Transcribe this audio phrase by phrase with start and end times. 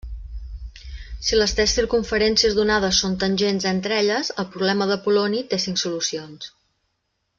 [1.27, 6.51] Si les tres circumferències donades són tangents entre elles, el problema d'Apol·loni té cinc solucions.